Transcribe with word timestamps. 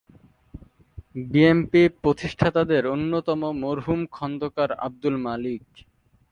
BNP 1.25 1.81
প্রতিষ্ঠাতাদের 2.01 2.83
অন্যতম 2.87 3.41
মরহুম 3.61 4.01
খন্দকার 4.11 4.69
আব্দুল 4.79 5.15
মালিক। 5.19 5.63